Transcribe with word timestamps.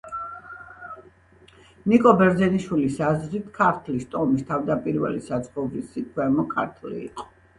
ნიკო 1.93 2.13
ბერძენიშვილის 2.21 2.97
აზრით, 3.09 3.51
ქართლის 3.59 4.09
ტომის 4.15 4.47
თავდაპირველი 4.49 5.23
საცხოვრისი 5.29 6.07
ქვემო 6.17 6.49
ქართლი 6.57 6.99
იყო. 7.09 7.31